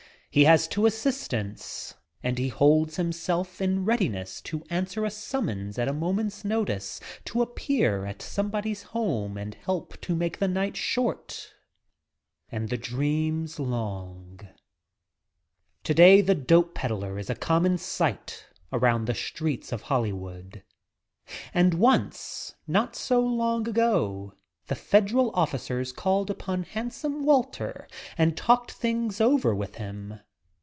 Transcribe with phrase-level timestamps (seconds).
[0.33, 1.93] He has two assistants
[2.23, 7.41] and he holds himself in readiness to answer a summons at a moment's notice to
[7.41, 11.53] appear at somebody's home and help to make the night short
[12.49, 14.39] and the dreams long.
[15.83, 20.63] Today the dope peddlar is a common sight around the streets of Hollywood.
[21.53, 24.31] And once, not so long ago,
[24.67, 30.21] the Federal officers called upon Handsome Walter and talked things over with him.